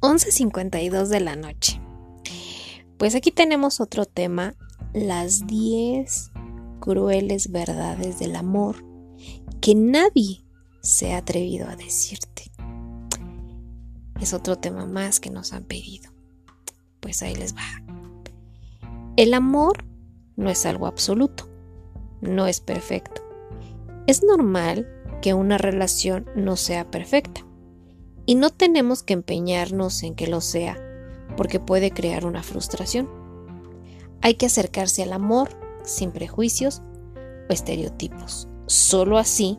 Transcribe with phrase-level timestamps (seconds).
[0.00, 1.80] 11.52 de la noche.
[2.98, 4.54] Pues aquí tenemos otro tema,
[4.92, 6.32] las 10
[6.80, 8.84] crueles verdades del amor
[9.60, 10.44] que nadie
[10.82, 12.50] se ha atrevido a decirte.
[14.20, 16.10] Es otro tema más que nos han pedido.
[17.00, 17.82] Pues ahí les va.
[19.16, 19.84] El amor
[20.36, 21.48] no es algo absoluto,
[22.20, 23.22] no es perfecto.
[24.06, 24.88] Es normal
[25.22, 27.45] que una relación no sea perfecta
[28.26, 30.76] y no tenemos que empeñarnos en que lo sea,
[31.36, 33.08] porque puede crear una frustración.
[34.20, 35.50] Hay que acercarse al amor
[35.84, 36.82] sin prejuicios
[37.48, 38.48] o estereotipos.
[38.66, 39.58] Solo así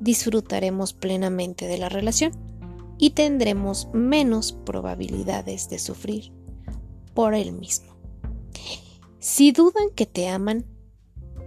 [0.00, 2.32] disfrutaremos plenamente de la relación
[2.96, 6.32] y tendremos menos probabilidades de sufrir
[7.12, 7.96] por él mismo.
[9.18, 10.64] Si dudan que te aman,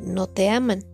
[0.00, 0.84] no te aman.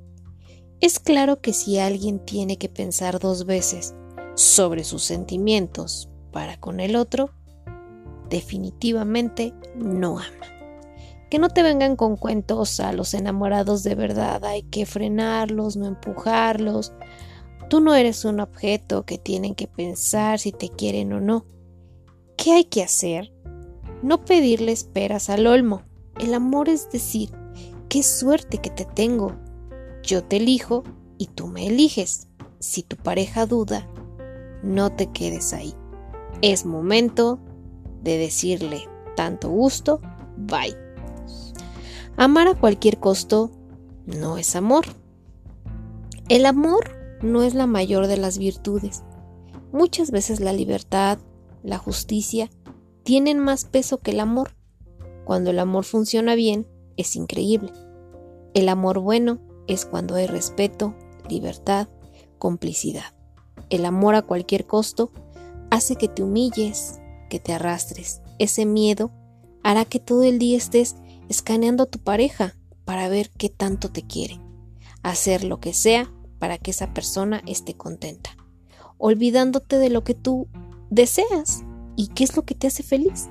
[0.80, 3.94] Es claro que si alguien tiene que pensar dos veces
[4.34, 7.30] sobre sus sentimientos para con el otro,
[8.28, 10.46] definitivamente no ama.
[11.30, 15.86] Que no te vengan con cuentos a los enamorados de verdad, hay que frenarlos, no
[15.86, 16.92] empujarlos.
[17.68, 21.46] Tú no eres un objeto que tienen que pensar si te quieren o no.
[22.36, 23.32] ¿Qué hay que hacer?
[24.02, 25.82] No pedirle esperas al olmo.
[26.18, 27.30] El amor es decir,
[27.88, 29.36] qué suerte que te tengo.
[30.02, 30.82] Yo te elijo
[31.16, 32.28] y tú me eliges.
[32.58, 33.88] Si tu pareja duda,
[34.62, 35.74] no te quedes ahí.
[36.42, 37.38] Es momento
[38.02, 40.00] de decirle tanto gusto,
[40.36, 40.76] bye.
[42.16, 43.50] Amar a cualquier costo
[44.06, 44.84] no es amor.
[46.28, 46.90] El amor
[47.22, 49.02] no es la mayor de las virtudes.
[49.72, 51.18] Muchas veces la libertad,
[51.62, 52.50] la justicia,
[53.02, 54.52] tienen más peso que el amor.
[55.24, 57.72] Cuando el amor funciona bien, es increíble.
[58.54, 60.94] El amor bueno es cuando hay respeto,
[61.28, 61.88] libertad,
[62.38, 63.19] complicidad
[63.70, 65.12] el amor a cualquier costo,
[65.70, 68.20] hace que te humilles, que te arrastres.
[68.38, 69.10] Ese miedo
[69.62, 70.96] hará que todo el día estés
[71.28, 74.40] escaneando a tu pareja para ver qué tanto te quiere.
[75.02, 78.30] Hacer lo que sea para que esa persona esté contenta.
[78.98, 80.48] Olvidándote de lo que tú
[80.90, 81.62] deseas
[81.96, 83.28] y qué es lo que te hace feliz.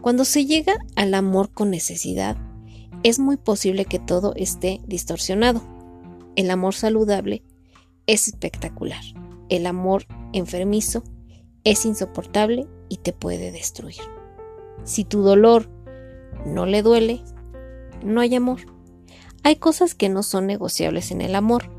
[0.00, 2.36] Cuando se llega al amor con necesidad,
[3.02, 5.62] es muy posible que todo esté distorsionado.
[6.36, 7.42] El amor saludable
[8.06, 9.02] es espectacular.
[9.48, 11.02] El amor enfermizo
[11.64, 14.02] es insoportable y te puede destruir.
[14.84, 15.70] Si tu dolor
[16.46, 17.22] no le duele,
[18.04, 18.60] no hay amor.
[19.42, 21.70] Hay cosas que no son negociables en el amor,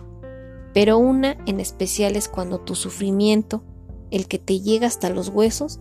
[0.73, 3.63] pero una en especial es cuando tu sufrimiento,
[4.11, 5.79] el que te llega hasta los huesos,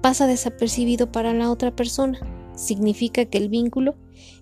[0.00, 2.18] pasa desapercibido para la otra persona.
[2.56, 3.96] Significa que el vínculo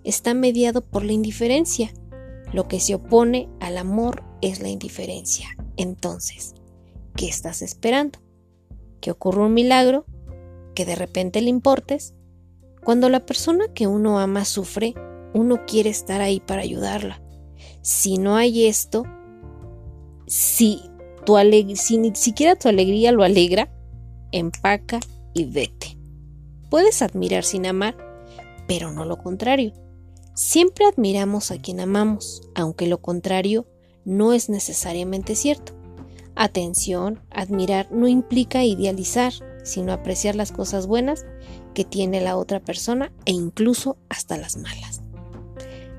[0.04, 1.92] está mediado por la indiferencia.
[2.52, 5.48] Lo que se opone al amor es la indiferencia.
[5.76, 6.54] Entonces,
[7.18, 8.20] ¿qué estás esperando?
[9.00, 10.06] ¿Que ocurra un milagro?
[10.74, 12.14] ¿Que de repente le importes?
[12.84, 14.94] Cuando la persona que uno ama sufre,
[15.34, 17.20] uno quiere estar ahí para ayudarla.
[17.82, 19.02] Si no hay esto,
[20.28, 20.80] si,
[21.26, 21.36] tu
[21.74, 23.68] si ni siquiera tu alegría lo alegra,
[24.30, 25.00] empaca
[25.34, 25.98] y vete.
[26.70, 27.96] Puedes admirar sin amar,
[28.68, 29.72] pero no lo contrario.
[30.34, 33.66] Siempre admiramos a quien amamos, aunque lo contrario
[34.04, 35.77] no es necesariamente cierto.
[36.40, 39.32] Atención, admirar no implica idealizar,
[39.64, 41.26] sino apreciar las cosas buenas
[41.74, 45.02] que tiene la otra persona e incluso hasta las malas.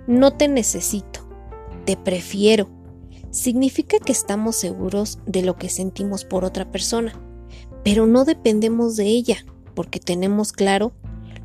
[0.08, 1.28] No te necesito,
[1.84, 2.70] te prefiero.
[3.32, 7.20] Significa que estamos seguros de lo que sentimos por otra persona,
[7.84, 9.46] pero no dependemos de ella
[9.76, 10.94] porque tenemos claro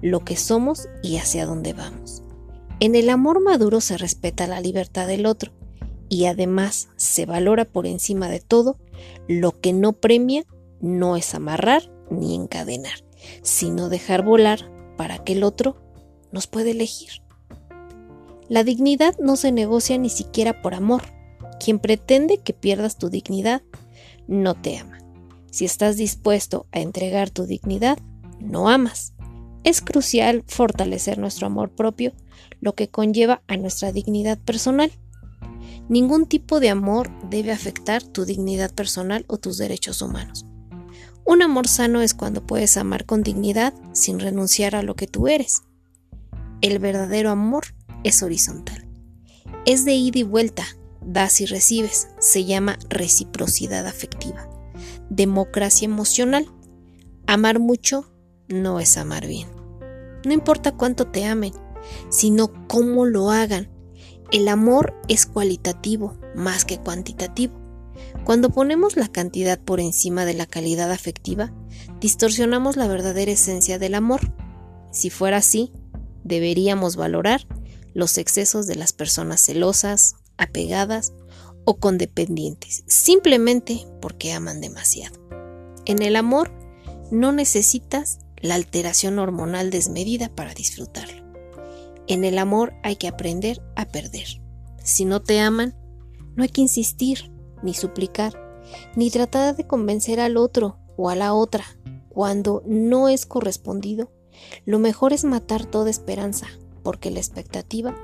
[0.02, 2.22] lo que somos y hacia dónde vamos.
[2.78, 5.50] En el amor maduro se respeta la libertad del otro
[6.08, 8.78] y además se valora por encima de todo
[9.28, 10.44] lo que no premia
[10.80, 13.04] no es amarrar ni encadenar,
[13.42, 15.76] sino dejar volar para que el otro
[16.32, 17.22] nos pueda elegir.
[18.48, 21.02] La dignidad no se negocia ni siquiera por amor.
[21.58, 23.62] Quien pretende que pierdas tu dignidad
[24.26, 24.98] no te ama.
[25.50, 27.98] Si estás dispuesto a entregar tu dignidad,
[28.40, 29.14] no amas.
[29.62, 32.12] Es crucial fortalecer nuestro amor propio,
[32.60, 34.92] lo que conlleva a nuestra dignidad personal.
[35.88, 40.46] Ningún tipo de amor debe afectar tu dignidad personal o tus derechos humanos.
[41.26, 45.28] Un amor sano es cuando puedes amar con dignidad sin renunciar a lo que tú
[45.28, 45.62] eres.
[46.60, 47.64] El verdadero amor
[48.02, 48.86] es horizontal.
[49.66, 50.64] Es de ida y vuelta,
[51.02, 52.08] das y recibes.
[52.18, 54.48] Se llama reciprocidad afectiva.
[55.10, 56.46] Democracia emocional.
[57.26, 58.10] Amar mucho
[58.48, 59.48] no es amar bien.
[60.24, 61.52] No importa cuánto te amen,
[62.10, 63.68] sino cómo lo hagan
[64.34, 67.54] el amor es cualitativo más que cuantitativo.
[68.24, 71.52] Cuando ponemos la cantidad por encima de la calidad afectiva,
[72.00, 74.34] distorsionamos la verdadera esencia del amor.
[74.90, 75.70] Si fuera así,
[76.24, 77.46] deberíamos valorar
[77.92, 81.12] los excesos de las personas celosas, apegadas
[81.64, 85.16] o condependientes, simplemente porque aman demasiado.
[85.86, 86.50] En el amor
[87.12, 91.13] no necesitas la alteración hormonal desmedida para disfrutarlo.
[92.06, 94.42] En el amor hay que aprender a perder.
[94.82, 95.74] Si no te aman,
[96.36, 98.34] no hay que insistir, ni suplicar,
[98.96, 101.64] ni tratar de convencer al otro o a la otra.
[102.10, 104.12] Cuando no es correspondido,
[104.66, 106.46] lo mejor es matar toda esperanza,
[106.82, 107.96] porque la expectativa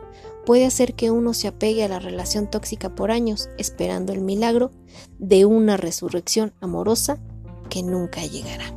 [0.47, 4.71] puede hacer que uno se apegue a la relación tóxica por años, esperando el milagro
[5.19, 7.19] de una resurrección amorosa
[7.69, 8.75] que nunca llegará.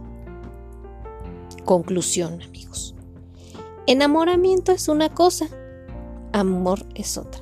[1.63, 2.92] Conclusión, amigos.
[3.85, 5.49] Enamoramiento es una cosa,
[6.31, 7.41] amor es otra.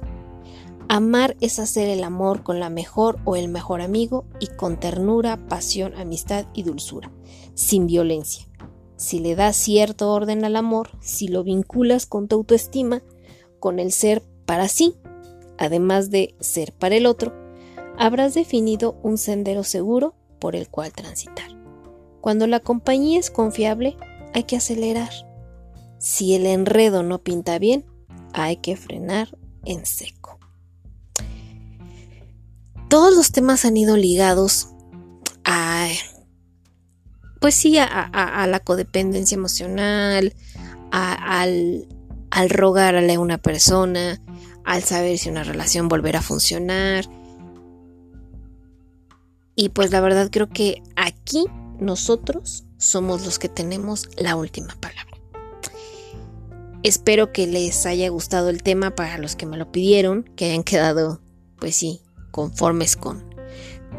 [0.90, 5.38] Amar es hacer el amor con la mejor o el mejor amigo y con ternura,
[5.48, 7.12] pasión, amistad y dulzura,
[7.54, 8.48] sin violencia.
[8.98, 13.04] Si le das cierto orden al amor, si lo vinculas con tu autoestima,
[13.60, 14.96] con el ser para sí,
[15.60, 17.34] además de ser para el otro,
[18.00, 21.52] habrás definido un sendero seguro por el cual transitar.
[22.20, 23.96] Cuando la compañía es confiable,
[24.34, 25.31] hay que acelerar.
[26.02, 27.86] Si el enredo no pinta bien,
[28.34, 30.40] hay que frenar en seco.
[32.90, 34.70] Todos los temas han ido ligados
[35.46, 35.88] a,
[37.40, 40.34] pues sí, a, la codependencia emocional,
[40.90, 41.88] al,
[42.32, 44.20] al rogarle a una persona,
[44.66, 47.06] al saber si una relación volverá a funcionar.
[49.56, 51.46] Y pues la verdad creo que aquí
[51.80, 55.11] nosotros somos los que tenemos la última palabra.
[56.84, 60.64] Espero que les haya gustado el tema para los que me lo pidieron, que hayan
[60.64, 61.22] quedado,
[61.60, 62.02] pues sí,
[62.32, 63.24] conformes con,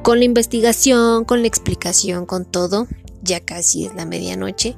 [0.02, 2.88] con la investigación, con la explicación, con todo.
[3.22, 4.74] Ya casi es la medianoche.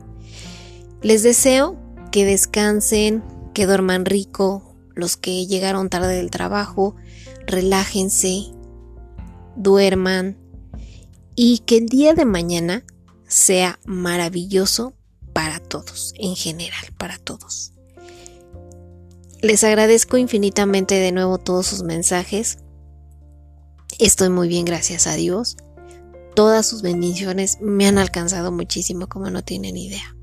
[1.01, 1.79] Les deseo
[2.13, 3.25] que descansen,
[3.55, 6.95] que duerman rico, los que llegaron tarde del trabajo,
[7.47, 8.53] relájense,
[9.57, 10.37] duerman
[11.35, 12.85] y que el día de mañana
[13.27, 14.95] sea maravilloso
[15.33, 17.73] para todos, en general, para todos.
[19.45, 22.57] Les agradezco infinitamente de nuevo todos sus mensajes.
[23.99, 25.59] Estoy muy bien, gracias a Dios.
[26.35, 30.17] Todas sus bendiciones me han alcanzado muchísimo, como no tienen idea.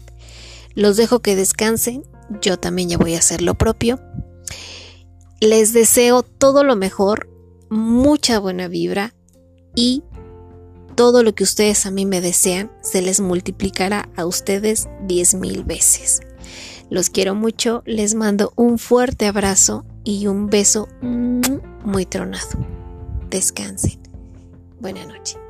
[0.74, 2.04] Los dejo que descansen.
[2.42, 4.00] Yo también ya voy a hacer lo propio.
[5.40, 7.30] Les deseo todo lo mejor,
[7.70, 9.14] mucha buena vibra
[9.76, 10.02] y
[10.96, 15.64] todo lo que ustedes a mí me desean se les multiplicará a ustedes diez mil
[15.64, 16.22] veces.
[16.92, 20.90] Los quiero mucho, les mando un fuerte abrazo y un beso
[21.86, 22.50] muy tronado.
[23.30, 23.98] Descansen.
[24.82, 25.41] Buenas noches.